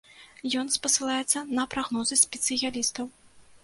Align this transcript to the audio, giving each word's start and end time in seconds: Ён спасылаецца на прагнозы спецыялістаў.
Ён 0.61 0.71
спасылаецца 0.77 1.45
на 1.59 1.69
прагнозы 1.77 2.21
спецыялістаў. 2.25 3.05